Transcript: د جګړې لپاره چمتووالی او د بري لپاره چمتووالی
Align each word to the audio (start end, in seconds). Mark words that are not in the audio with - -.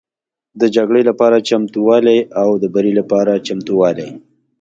د 0.59 0.61
جګړې 0.75 1.01
لپاره 1.09 1.45
چمتووالی 1.49 2.19
او 2.41 2.49
د 2.61 2.63
بري 2.73 2.93
لپاره 2.99 3.33
چمتووالی 3.47 4.09